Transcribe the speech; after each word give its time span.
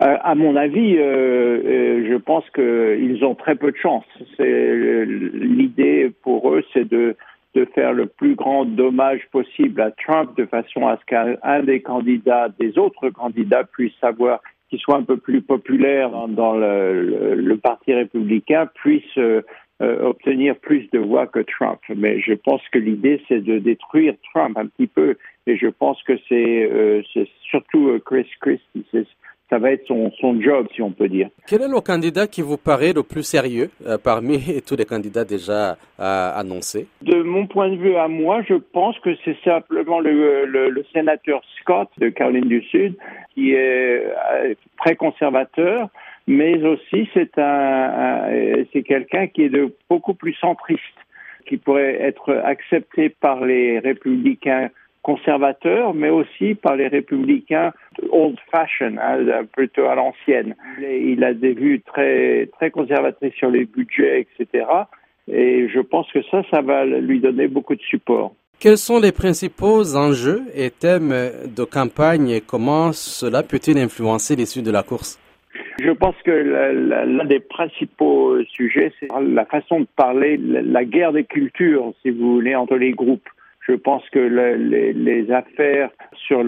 À 0.00 0.34
mon 0.34 0.56
avis, 0.56 0.96
je 0.96 2.16
pense 2.16 2.48
qu'ils 2.50 3.24
ont 3.24 3.34
très 3.34 3.54
peu 3.54 3.70
de 3.70 3.76
chance. 3.76 4.04
L'idée 4.38 6.10
pour 6.22 6.52
eux, 6.54 6.64
c'est 6.72 6.88
de 6.88 7.16
faire 7.74 7.92
le 7.92 8.06
plus 8.06 8.34
grand 8.34 8.64
dommage 8.64 9.20
possible 9.30 9.80
à 9.80 9.90
Trump 9.92 10.36
de 10.36 10.46
façon 10.46 10.86
à 10.86 10.98
ce 10.98 11.04
qu'un 11.04 11.62
des 11.62 11.80
candidats, 11.80 12.48
des 12.58 12.78
autres 12.78 13.10
candidats 13.10 13.64
puisse 13.64 13.94
savoir 14.00 14.40
qu'il 14.68 14.78
soit 14.80 14.96
un 14.96 15.04
peu 15.04 15.16
plus 15.16 15.42
populaire 15.42 16.10
dans, 16.28 16.54
le, 16.54 17.56
Parti 17.62 17.94
républicain, 17.94 18.68
puisse 18.74 19.02
euh, 19.18 19.42
euh, 19.80 20.02
obtenir 20.02 20.56
plus 20.56 20.90
de 20.90 20.98
voix 20.98 21.26
que 21.26 21.40
Trump. 21.40 21.80
Mais 21.94 22.20
je 22.20 22.34
pense 22.34 22.60
que 22.72 22.78
l'idée, 22.78 23.22
c'est 23.28 23.40
de 23.40 23.58
détruire 23.58 24.14
Trump 24.32 24.58
un 24.58 24.66
petit 24.66 24.86
peu. 24.86 25.16
Et 25.46 25.56
je 25.56 25.68
pense 25.68 26.02
que 26.02 26.14
c'est 26.28 26.70
euh, 26.70 27.02
surtout 27.48 27.98
Chris 28.04 28.26
Christie, 28.40 28.73
ça 29.54 29.60
va 29.60 29.70
être 29.70 29.86
son, 29.86 30.10
son, 30.20 30.40
job, 30.40 30.66
si 30.74 30.82
on 30.82 30.90
peut 30.90 31.08
dire. 31.08 31.28
Quel 31.46 31.62
est 31.62 31.68
le 31.68 31.80
candidat 31.80 32.26
qui 32.26 32.42
vous 32.42 32.56
paraît 32.56 32.92
le 32.92 33.04
plus 33.04 33.22
sérieux 33.22 33.70
euh, 33.86 33.98
parmi 34.02 34.60
tous 34.66 34.74
les 34.74 34.84
candidats 34.84 35.24
déjà 35.24 35.76
euh, 36.00 36.30
annoncés? 36.34 36.88
De 37.02 37.22
mon 37.22 37.46
point 37.46 37.68
de 37.68 37.76
vue 37.76 37.94
à 37.94 38.08
moi, 38.08 38.42
je 38.48 38.54
pense 38.54 38.98
que 38.98 39.10
c'est 39.24 39.36
simplement 39.44 40.00
le, 40.00 40.44
le, 40.44 40.84
sénateur 40.92 41.40
Scott 41.60 41.88
de 41.98 42.08
Caroline 42.08 42.48
du 42.48 42.62
Sud, 42.62 42.96
qui 43.34 43.52
est 43.52 44.06
euh, 44.06 44.54
très 44.76 44.96
conservateur, 44.96 45.88
mais 46.26 46.60
aussi 46.64 47.08
c'est 47.14 47.38
un, 47.38 48.26
c'est 48.72 48.82
quelqu'un 48.82 49.28
qui 49.28 49.42
est 49.44 49.50
de 49.50 49.72
beaucoup 49.88 50.14
plus 50.14 50.34
centriste, 50.34 50.80
qui 51.46 51.58
pourrait 51.58 52.02
être 52.02 52.34
accepté 52.44 53.08
par 53.08 53.44
les 53.44 53.78
républicains 53.78 54.70
conservateur, 55.04 55.94
mais 55.94 56.08
aussi 56.08 56.54
par 56.54 56.74
les 56.74 56.88
républicains 56.88 57.72
old-fashioned, 58.10 58.98
hein, 58.98 59.44
plutôt 59.52 59.84
à 59.84 59.94
l'ancienne. 59.94 60.56
Il 60.80 61.22
a 61.22 61.34
des 61.34 61.52
vues 61.52 61.80
très, 61.82 62.48
très 62.58 62.70
conservatrices 62.70 63.34
sur 63.34 63.50
les 63.50 63.66
budgets, 63.66 64.26
etc. 64.26 64.64
Et 65.28 65.68
je 65.68 65.80
pense 65.80 66.10
que 66.10 66.22
ça, 66.30 66.42
ça 66.50 66.62
va 66.62 66.84
lui 66.84 67.20
donner 67.20 67.46
beaucoup 67.48 67.76
de 67.76 67.82
support. 67.82 68.34
Quels 68.58 68.78
sont 68.78 68.98
les 68.98 69.12
principaux 69.12 69.94
enjeux 69.94 70.42
et 70.54 70.70
thèmes 70.70 71.14
de 71.54 71.64
campagne 71.64 72.30
et 72.30 72.40
comment 72.40 72.92
cela 72.92 73.42
peut-il 73.42 73.76
influencer 73.78 74.36
l'issue 74.36 74.62
de 74.62 74.70
la 74.70 74.82
course? 74.82 75.20
Je 75.82 75.90
pense 75.90 76.14
que 76.24 76.30
l'un 76.30 77.24
des 77.24 77.40
principaux 77.40 78.42
sujets, 78.44 78.92
c'est 78.98 79.08
la 79.20 79.44
façon 79.44 79.80
de 79.80 79.86
parler, 79.96 80.38
la 80.38 80.84
guerre 80.84 81.12
des 81.12 81.24
cultures, 81.24 81.92
si 82.02 82.10
vous 82.10 82.34
voulez, 82.34 82.54
entre 82.54 82.76
les 82.76 82.92
groupes. 82.92 83.28
Je 83.66 83.74
pense 83.74 84.08
que 84.10 84.18
les, 84.18 84.92
les, 84.92 85.30
affaires 85.30 85.90
sur 86.14 86.44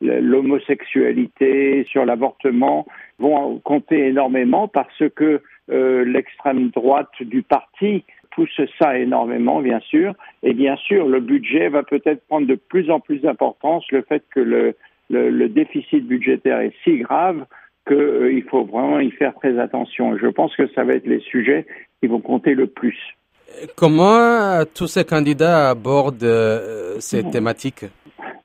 l'homosexualité, 0.00 1.86
sur 1.90 2.04
l'avortement 2.04 2.86
vont 3.18 3.58
compter 3.60 4.08
énormément 4.08 4.68
parce 4.68 5.02
que 5.14 5.40
euh, 5.70 6.04
l'extrême 6.04 6.70
droite 6.70 7.10
du 7.20 7.42
parti 7.42 8.04
pousse 8.32 8.60
ça 8.78 8.98
énormément, 8.98 9.60
bien 9.60 9.80
sûr. 9.80 10.14
Et 10.42 10.52
bien 10.52 10.76
sûr, 10.76 11.08
le 11.08 11.20
budget 11.20 11.68
va 11.68 11.82
peut-être 11.82 12.26
prendre 12.26 12.46
de 12.46 12.54
plus 12.54 12.90
en 12.90 13.00
plus 13.00 13.20
d'importance, 13.20 13.84
le 13.90 14.02
fait 14.02 14.22
que 14.34 14.40
le, 14.40 14.74
le, 15.08 15.30
le, 15.30 15.48
déficit 15.48 16.06
budgétaire 16.06 16.60
est 16.60 16.74
si 16.84 16.98
grave 16.98 17.46
qu'il 17.86 17.96
euh, 17.96 18.42
faut 18.50 18.64
vraiment 18.64 19.00
y 19.00 19.10
faire 19.12 19.34
très 19.34 19.58
attention. 19.58 20.18
Je 20.18 20.26
pense 20.26 20.54
que 20.56 20.66
ça 20.74 20.84
va 20.84 20.94
être 20.94 21.06
les 21.06 21.20
sujets 21.20 21.66
qui 22.00 22.08
vont 22.08 22.20
compter 22.20 22.54
le 22.54 22.66
plus. 22.66 22.98
Comment 23.76 24.64
tous 24.74 24.86
ces 24.86 25.04
candidats 25.04 25.70
abordent 25.70 26.22
euh, 26.22 26.96
ces 26.98 27.22
mhm. 27.22 27.30
thématiques? 27.30 27.84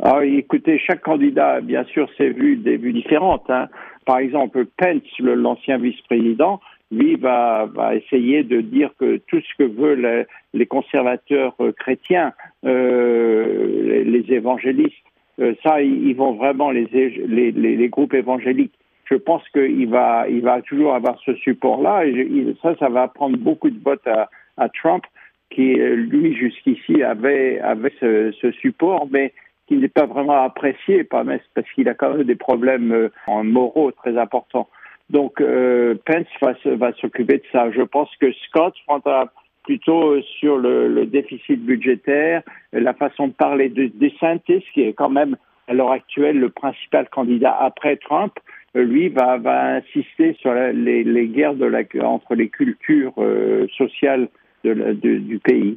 Ah, 0.00 0.24
Écoutez, 0.24 0.78
chaque 0.78 1.02
candidat, 1.02 1.60
bien 1.60 1.84
sûr, 1.84 2.08
ses 2.16 2.30
vues, 2.30 2.56
des 2.56 2.76
vues 2.76 2.92
différentes. 2.92 3.48
Hein. 3.48 3.68
Par 4.06 4.18
exemple, 4.18 4.64
Pence, 4.76 5.02
l'ancien 5.18 5.78
vice-président, 5.78 6.60
lui 6.90 7.16
va, 7.16 7.66
va, 7.66 7.94
essayer 7.94 8.42
de 8.42 8.60
dire 8.60 8.90
que 8.98 9.18
tout 9.26 9.40
ce 9.40 9.54
que 9.58 9.68
veulent 9.68 10.26
les, 10.54 10.66
conservateurs 10.66 11.54
euh, 11.60 11.72
chrétiens, 11.72 12.32
euh, 12.64 14.02
les, 14.04 14.32
évangélistes, 14.32 14.94
euh, 15.40 15.54
ça, 15.62 15.82
ils 15.82 16.14
vont 16.16 16.34
vraiment 16.34 16.70
les, 16.70 16.86
les, 16.86 17.52
les, 17.52 17.88
groupes 17.88 18.14
évangéliques. 18.14 18.72
Je 19.04 19.16
pense 19.16 19.46
qu'il 19.50 19.88
va, 19.88 20.26
il 20.28 20.40
va 20.40 20.62
toujours 20.62 20.94
avoir 20.94 21.18
ce 21.24 21.34
support-là 21.34 22.06
et 22.06 22.54
ça, 22.62 22.74
ça 22.78 22.88
va 22.88 23.08
prendre 23.08 23.36
beaucoup 23.36 23.70
de 23.70 23.80
votes 23.82 24.06
à, 24.06 24.28
à 24.58 24.68
Trump, 24.68 25.04
qui 25.50 25.74
lui 25.74 26.34
jusqu'ici 26.34 27.02
avait, 27.02 27.58
avait 27.60 27.92
ce, 28.00 28.52
support, 28.60 29.08
mais 29.10 29.32
qui 29.66 29.76
n'est 29.76 29.88
pas 29.88 30.06
vraiment 30.06 30.42
apprécié 30.42 31.04
parce 31.04 31.70
qu'il 31.74 31.88
a 31.88 31.94
quand 31.94 32.14
même 32.14 32.24
des 32.24 32.36
problèmes 32.36 32.92
euh, 32.92 33.08
en 33.26 33.44
moraux 33.44 33.92
très 33.92 34.16
importants. 34.16 34.68
Donc 35.10 35.40
euh, 35.40 35.94
Pence 36.06 36.26
va, 36.64 36.92
s'occuper 36.94 37.38
de 37.38 37.42
ça. 37.52 37.70
Je 37.70 37.82
pense 37.82 38.10
que 38.16 38.32
Scott 38.32 38.74
prendra 38.86 39.32
plutôt 39.64 40.20
sur 40.40 40.56
le, 40.56 41.04
déficit 41.06 41.60
budgétaire, 41.60 42.42
la 42.72 42.94
façon 42.94 43.28
de 43.28 43.32
parler 43.32 43.68
de 43.68 43.90
DeSantis, 43.94 44.64
qui 44.72 44.82
est 44.82 44.94
quand 44.94 45.10
même 45.10 45.36
à 45.66 45.74
l'heure 45.74 45.92
actuelle 45.92 46.38
le 46.38 46.48
principal 46.48 47.08
candidat 47.10 47.54
après 47.60 47.96
Trump, 47.96 48.32
lui 48.74 49.08
va, 49.08 49.38
insister 49.76 50.34
sur 50.40 50.54
les, 50.54 51.28
guerres 51.28 51.54
entre 52.02 52.34
les 52.34 52.48
cultures 52.48 53.12
euh, 53.18 53.66
sociales 53.76 54.28
de, 54.64 55.18
du 55.18 55.38
pays. 55.40 55.76